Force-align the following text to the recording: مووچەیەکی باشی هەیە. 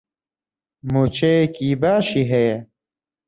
مووچەیەکی 0.91 1.71
باشی 1.81 2.25
هەیە. 2.31 2.57